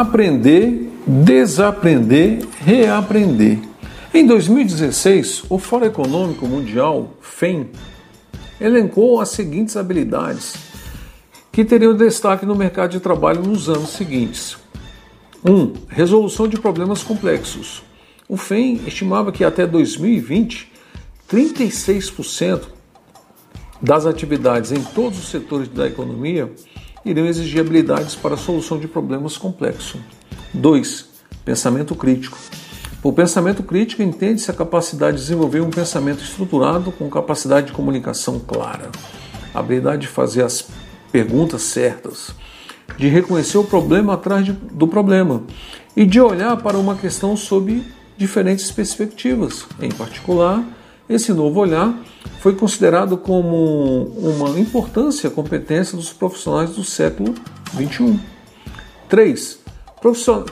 Aprender, 0.00 0.90
desaprender, 1.06 2.48
reaprender. 2.64 3.58
Em 4.14 4.26
2016, 4.26 5.44
o 5.50 5.58
Fórum 5.58 5.84
Econômico 5.84 6.48
Mundial, 6.48 7.10
FEM, 7.20 7.68
elencou 8.58 9.20
as 9.20 9.28
seguintes 9.28 9.76
habilidades 9.76 10.54
que 11.52 11.66
teriam 11.66 11.94
destaque 11.94 12.46
no 12.46 12.54
mercado 12.54 12.92
de 12.92 13.00
trabalho 13.00 13.42
nos 13.42 13.68
anos 13.68 13.90
seguintes. 13.90 14.56
1. 15.44 15.52
Um, 15.52 15.74
resolução 15.86 16.48
de 16.48 16.58
problemas 16.58 17.02
complexos. 17.02 17.82
O 18.26 18.38
FEM 18.38 18.80
estimava 18.86 19.30
que 19.30 19.44
até 19.44 19.66
2020, 19.66 20.72
36% 21.30 22.62
das 23.82 24.06
atividades 24.06 24.72
em 24.72 24.82
todos 24.82 25.18
os 25.18 25.28
setores 25.28 25.68
da 25.68 25.86
economia 25.86 26.50
iriam 27.04 27.26
exigir 27.26 27.60
habilidades 27.60 28.14
para 28.14 28.34
a 28.34 28.38
solução 28.38 28.78
de 28.78 28.86
problemas 28.86 29.36
complexos. 29.36 30.00
2. 30.52 31.08
Pensamento 31.44 31.94
crítico. 31.94 32.38
Por 33.02 33.14
pensamento 33.14 33.62
crítico, 33.62 34.02
entende-se 34.02 34.50
a 34.50 34.54
capacidade 34.54 35.16
de 35.16 35.22
desenvolver 35.22 35.60
um 35.60 35.70
pensamento 35.70 36.22
estruturado 36.22 36.92
com 36.92 37.08
capacidade 37.08 37.68
de 37.68 37.72
comunicação 37.72 38.38
clara, 38.38 38.90
a 39.54 39.58
habilidade 39.58 40.02
de 40.02 40.08
fazer 40.08 40.42
as 40.42 40.68
perguntas 41.10 41.62
certas, 41.62 42.34
de 42.98 43.08
reconhecer 43.08 43.56
o 43.56 43.64
problema 43.64 44.14
atrás 44.14 44.44
de, 44.44 44.52
do 44.52 44.86
problema 44.86 45.44
e 45.96 46.04
de 46.04 46.20
olhar 46.20 46.56
para 46.58 46.76
uma 46.76 46.94
questão 46.94 47.34
sob 47.36 47.82
diferentes 48.18 48.70
perspectivas, 48.70 49.64
em 49.80 49.90
particular, 49.90 50.62
esse 51.10 51.32
novo 51.32 51.58
olhar 51.58 51.92
foi 52.38 52.54
considerado 52.54 53.18
como 53.18 54.04
uma 54.16 54.58
importância 54.60 55.28
competência 55.28 55.96
dos 55.96 56.12
profissionais 56.12 56.70
do 56.70 56.84
século 56.84 57.34
XXI. 57.74 58.20
3. 59.08 59.58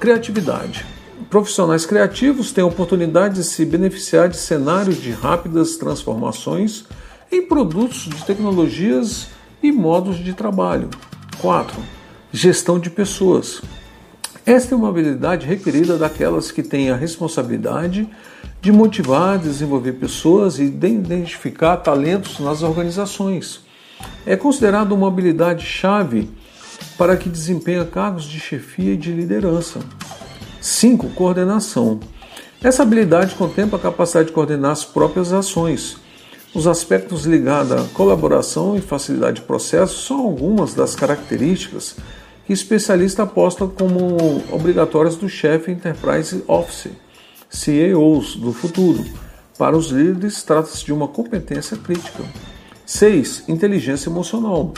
Criatividade. 0.00 0.84
Profissionais 1.30 1.86
criativos 1.86 2.50
têm 2.50 2.64
a 2.64 2.66
oportunidade 2.66 3.36
de 3.36 3.44
se 3.44 3.64
beneficiar 3.64 4.28
de 4.28 4.36
cenários 4.36 5.00
de 5.00 5.12
rápidas 5.12 5.76
transformações 5.76 6.84
em 7.30 7.46
produtos 7.46 8.08
de 8.08 8.24
tecnologias 8.24 9.28
e 9.62 9.70
modos 9.70 10.16
de 10.18 10.32
trabalho. 10.32 10.90
4. 11.40 11.80
Gestão 12.32 12.80
de 12.80 12.90
pessoas. 12.90 13.62
Esta 14.44 14.74
é 14.74 14.76
uma 14.76 14.88
habilidade 14.88 15.46
requerida 15.46 15.96
daquelas 15.96 16.50
que 16.50 16.62
têm 16.62 16.90
a 16.90 16.96
responsabilidade 16.96 18.08
de 18.60 18.72
motivar, 18.72 19.38
desenvolver 19.38 19.92
pessoas 19.94 20.58
e 20.58 20.68
de 20.68 20.88
identificar 20.88 21.76
talentos 21.76 22.40
nas 22.40 22.62
organizações. 22.62 23.60
É 24.26 24.36
considerado 24.36 24.92
uma 24.92 25.08
habilidade 25.08 25.64
chave 25.64 26.28
para 26.96 27.16
que 27.16 27.28
desempenha 27.28 27.84
cargos 27.84 28.24
de 28.24 28.40
chefia 28.40 28.94
e 28.94 28.96
de 28.96 29.12
liderança. 29.12 29.80
5. 30.60 31.10
Coordenação. 31.10 32.00
Essa 32.62 32.82
habilidade 32.82 33.36
contempla 33.36 33.78
a 33.78 33.82
capacidade 33.82 34.28
de 34.28 34.34
coordenar 34.34 34.72
as 34.72 34.84
próprias 34.84 35.32
ações. 35.32 35.96
Os 36.52 36.66
aspectos 36.66 37.24
ligados 37.24 37.72
à 37.72 37.84
colaboração 37.94 38.76
e 38.76 38.80
facilidade 38.80 39.40
de 39.40 39.46
processo 39.46 40.06
são 40.06 40.18
algumas 40.18 40.74
das 40.74 40.96
características 40.96 41.96
que 42.46 42.52
especialista 42.52 43.22
aposta 43.22 43.66
como 43.66 44.42
obrigatórias 44.50 45.14
do 45.14 45.28
chefe 45.28 45.70
Enterprise 45.70 46.42
Office. 46.48 46.90
CEOs 47.50 48.36
do 48.36 48.52
futuro. 48.52 49.04
Para 49.58 49.76
os 49.76 49.88
líderes, 49.88 50.42
trata-se 50.42 50.84
de 50.84 50.92
uma 50.92 51.08
competência 51.08 51.76
crítica. 51.76 52.22
6. 52.84 53.44
Inteligência 53.48 54.08
emocional. 54.08 54.72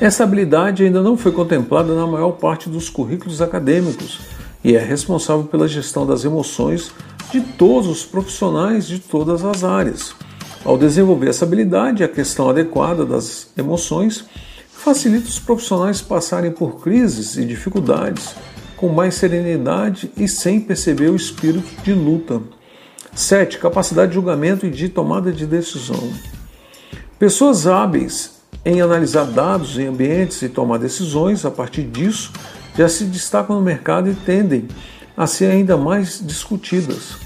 Essa 0.00 0.24
habilidade 0.24 0.84
ainda 0.84 1.02
não 1.02 1.16
foi 1.16 1.32
contemplada 1.32 1.94
na 1.94 2.06
maior 2.06 2.32
parte 2.32 2.68
dos 2.68 2.88
currículos 2.88 3.42
acadêmicos 3.42 4.20
e 4.62 4.76
é 4.76 4.78
responsável 4.78 5.44
pela 5.44 5.68
gestão 5.68 6.06
das 6.06 6.24
emoções 6.24 6.92
de 7.30 7.40
todos 7.40 7.88
os 7.88 8.04
profissionais 8.04 8.86
de 8.86 8.98
todas 8.98 9.44
as 9.44 9.64
áreas. 9.64 10.14
Ao 10.64 10.76
desenvolver 10.76 11.28
essa 11.28 11.44
habilidade, 11.44 12.04
a 12.04 12.08
questão 12.08 12.48
adequada 12.48 13.04
das 13.04 13.48
emoções 13.56 14.24
facilita 14.70 15.28
os 15.28 15.38
profissionais 15.38 16.00
passarem 16.00 16.50
por 16.50 16.80
crises 16.82 17.36
e 17.36 17.44
dificuldades 17.44 18.34
com 18.80 18.88
mais 18.88 19.16
serenidade 19.16 20.10
e 20.16 20.26
sem 20.26 20.58
perceber 20.58 21.10
o 21.10 21.16
espírito 21.16 21.68
de 21.82 21.92
luta. 21.92 22.40
7. 23.14 23.58
Capacidade 23.58 24.08
de 24.08 24.14
julgamento 24.14 24.64
e 24.64 24.70
de 24.70 24.88
tomada 24.88 25.30
de 25.30 25.44
decisão. 25.44 26.10
Pessoas 27.18 27.66
hábeis 27.66 28.40
em 28.64 28.80
analisar 28.80 29.24
dados 29.26 29.78
em 29.78 29.86
ambientes 29.86 30.40
e 30.40 30.48
tomar 30.48 30.78
decisões 30.78 31.44
a 31.44 31.50
partir 31.50 31.82
disso 31.82 32.32
já 32.74 32.88
se 32.88 33.04
destacam 33.04 33.56
no 33.56 33.62
mercado 33.62 34.08
e 34.08 34.14
tendem 34.14 34.66
a 35.14 35.26
ser 35.26 35.50
ainda 35.50 35.76
mais 35.76 36.18
discutidas. 36.24 37.18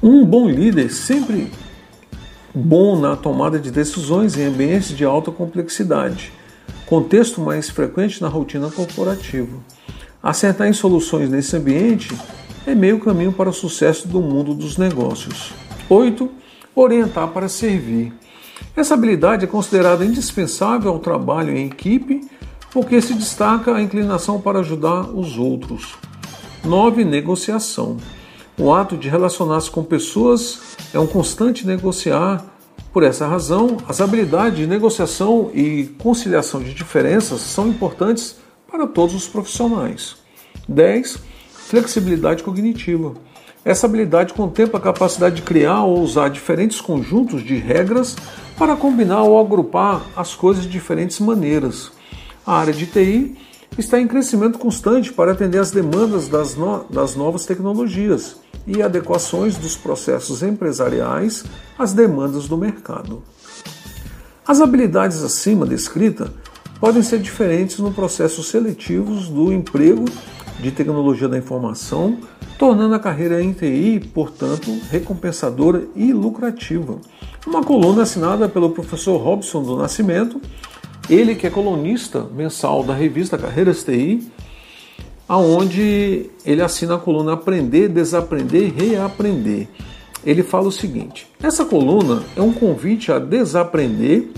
Um 0.00 0.24
bom 0.24 0.48
líder 0.48 0.92
sempre 0.92 1.50
bom 2.54 3.00
na 3.00 3.16
tomada 3.16 3.58
de 3.58 3.72
decisões 3.72 4.36
em 4.36 4.44
ambientes 4.44 4.96
de 4.96 5.04
alta 5.04 5.32
complexidade 5.32 6.32
contexto 6.92 7.40
mais 7.40 7.70
frequente 7.70 8.20
na 8.20 8.28
rotina 8.28 8.70
corporativa. 8.70 9.56
Acertar 10.22 10.68
em 10.68 10.74
soluções 10.74 11.30
nesse 11.30 11.56
ambiente 11.56 12.14
é 12.66 12.74
meio 12.74 13.00
caminho 13.00 13.32
para 13.32 13.48
o 13.48 13.52
sucesso 13.52 14.06
do 14.06 14.20
mundo 14.20 14.52
dos 14.52 14.76
negócios. 14.76 15.54
8. 15.88 16.30
Orientar 16.74 17.28
para 17.28 17.48
servir. 17.48 18.12
Essa 18.76 18.92
habilidade 18.92 19.44
é 19.44 19.48
considerada 19.48 20.04
indispensável 20.04 20.92
ao 20.92 20.98
trabalho 20.98 21.56
em 21.56 21.64
equipe 21.64 22.28
porque 22.70 23.00
se 23.00 23.14
destaca 23.14 23.74
a 23.74 23.80
inclinação 23.80 24.38
para 24.38 24.58
ajudar 24.58 25.08
os 25.16 25.38
outros. 25.38 25.94
9. 26.62 27.06
Negociação. 27.06 27.96
O 28.58 28.70
ato 28.70 28.98
de 28.98 29.08
relacionar-se 29.08 29.70
com 29.70 29.82
pessoas 29.82 30.76
é 30.92 30.98
um 30.98 31.06
constante 31.06 31.66
negociar 31.66 32.51
por 32.92 33.02
essa 33.02 33.26
razão, 33.26 33.78
as 33.88 34.02
habilidades 34.02 34.58
de 34.58 34.66
negociação 34.66 35.50
e 35.54 35.84
conciliação 35.98 36.62
de 36.62 36.74
diferenças 36.74 37.40
são 37.40 37.68
importantes 37.68 38.36
para 38.70 38.86
todos 38.86 39.14
os 39.14 39.26
profissionais. 39.26 40.16
10. 40.68 41.18
Flexibilidade 41.50 42.42
cognitiva. 42.42 43.14
Essa 43.64 43.86
habilidade 43.86 44.34
contempla 44.34 44.78
a 44.78 44.82
capacidade 44.82 45.36
de 45.36 45.42
criar 45.42 45.84
ou 45.84 46.00
usar 46.00 46.28
diferentes 46.28 46.80
conjuntos 46.80 47.42
de 47.42 47.56
regras 47.56 48.14
para 48.58 48.76
combinar 48.76 49.22
ou 49.22 49.40
agrupar 49.40 50.02
as 50.14 50.34
coisas 50.34 50.64
de 50.64 50.70
diferentes 50.70 51.18
maneiras. 51.18 51.90
A 52.44 52.58
área 52.58 52.74
de 52.74 52.86
TI 52.86 53.36
está 53.78 53.98
em 53.98 54.06
crescimento 54.06 54.58
constante 54.58 55.12
para 55.12 55.32
atender 55.32 55.58
às 55.58 55.70
demandas 55.70 56.28
das, 56.28 56.56
no 56.56 56.84
das 56.90 57.16
novas 57.16 57.46
tecnologias 57.46 58.41
e 58.66 58.82
adequações 58.82 59.56
dos 59.56 59.76
processos 59.76 60.42
empresariais 60.42 61.44
às 61.78 61.92
demandas 61.92 62.46
do 62.48 62.56
mercado. 62.56 63.22
As 64.46 64.60
habilidades 64.60 65.22
acima 65.22 65.64
descritas 65.64 66.28
podem 66.80 67.02
ser 67.02 67.20
diferentes 67.20 67.78
no 67.78 67.92
processo 67.92 68.42
seletivos 68.42 69.28
do 69.28 69.52
emprego 69.52 70.04
de 70.60 70.70
tecnologia 70.70 71.28
da 71.28 71.38
informação, 71.38 72.18
tornando 72.58 72.94
a 72.94 72.98
carreira 72.98 73.42
em 73.42 73.52
TI, 73.52 74.10
portanto, 74.12 74.70
recompensadora 74.90 75.84
e 75.94 76.12
lucrativa. 76.12 76.98
Uma 77.46 77.62
coluna 77.62 78.02
assinada 78.02 78.48
pelo 78.48 78.70
professor 78.70 79.16
Robson 79.16 79.62
do 79.62 79.76
Nascimento, 79.76 80.40
ele 81.10 81.34
que 81.34 81.46
é 81.46 81.50
colunista 81.50 82.26
mensal 82.34 82.84
da 82.84 82.94
revista 82.94 83.36
Carreiras 83.36 83.82
TI, 83.82 84.30
aonde 85.32 86.26
ele 86.44 86.60
assina 86.60 86.96
a 86.96 86.98
coluna 86.98 87.32
Aprender, 87.32 87.88
Desaprender 87.88 88.64
e 88.64 88.68
Reaprender. 88.68 89.66
Ele 90.22 90.42
fala 90.42 90.68
o 90.68 90.72
seguinte: 90.72 91.26
essa 91.42 91.64
coluna 91.64 92.22
é 92.36 92.42
um 92.42 92.52
convite 92.52 93.10
a 93.10 93.18
desaprender 93.18 94.28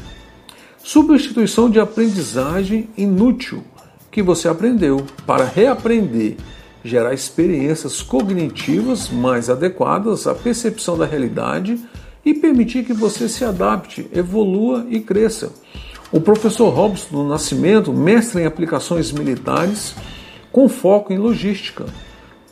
substituição 0.84 1.68
de 1.68 1.80
aprendizagem 1.80 2.88
inútil 2.96 3.64
que 4.08 4.22
você 4.22 4.46
aprendeu 4.46 5.04
para 5.26 5.44
reaprender 5.44 6.36
gerar 6.84 7.12
experiências 7.12 8.00
cognitivas 8.00 9.10
mais 9.10 9.50
adequadas 9.50 10.28
à 10.28 10.34
percepção 10.34 10.96
da 10.96 11.06
realidade 11.06 11.76
e 12.24 12.34
permitir 12.34 12.84
que 12.84 12.92
você 12.92 13.28
se 13.28 13.44
adapte, 13.44 14.06
evolua 14.14 14.86
e 14.88 15.00
cresça. 15.00 15.50
O 16.12 16.20
professor 16.20 16.68
Robson 16.68 17.16
do 17.16 17.28
Nascimento, 17.28 17.92
mestre 17.92 18.42
em 18.42 18.46
aplicações 18.46 19.10
militares, 19.10 19.96
com 20.54 20.68
foco 20.68 21.12
em 21.12 21.18
logística. 21.18 21.84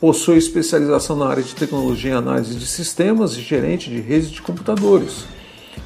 Possui 0.01 0.35
especialização 0.35 1.15
na 1.15 1.25
área 1.25 1.41
de 1.41 1.55
tecnologia 1.55 2.11
e 2.11 2.13
análise 2.13 2.53
de 2.53 2.65
sistemas 2.67 3.37
e 3.37 3.39
gerente 3.39 3.89
de 3.89 4.01
redes 4.01 4.29
de 4.29 4.41
computadores. 4.41 5.23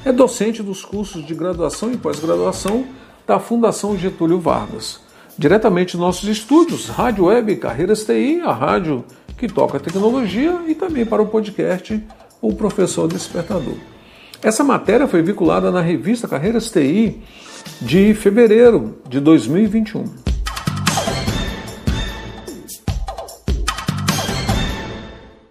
É 0.04 0.10
docente 0.10 0.60
dos 0.60 0.84
cursos 0.84 1.24
de 1.24 1.32
graduação 1.32 1.92
e 1.92 1.96
pós-graduação 1.96 2.84
da 3.24 3.38
Fundação 3.38 3.96
Getúlio 3.96 4.40
Vargas. 4.40 4.98
Diretamente 5.38 5.92
de 5.92 5.98
nossos 5.98 6.28
estúdios, 6.28 6.88
Rádio 6.88 7.26
Web 7.26 7.54
Carreiras 7.54 8.04
TI, 8.04 8.40
a 8.40 8.52
rádio 8.52 9.04
que 9.36 9.46
toca 9.46 9.78
tecnologia, 9.78 10.58
e 10.66 10.74
também 10.74 11.06
para 11.06 11.22
o 11.22 11.26
podcast 11.26 12.02
O 12.42 12.52
Professor 12.52 13.06
Despertador. 13.06 13.76
Essa 14.42 14.64
matéria 14.64 15.06
foi 15.06 15.22
vinculada 15.22 15.70
na 15.70 15.80
revista 15.80 16.26
Carreiras 16.26 16.68
TI 16.68 17.22
de 17.80 18.12
fevereiro 18.12 18.98
de 19.08 19.20
2021. 19.20 20.27